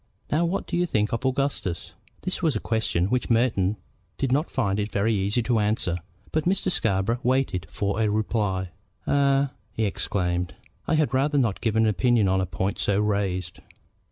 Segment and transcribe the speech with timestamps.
[0.31, 1.93] Now what do you think of Augustus?"
[2.23, 3.77] This was a question which Merton
[4.17, 5.99] did not find it very easy to answer.
[6.31, 6.71] But Mr.
[6.71, 8.69] Scarborough waited for a reply.
[9.05, 10.55] "Eh?" he exclaimed.
[10.87, 13.59] "I had rather not give an opinion on a point so raised."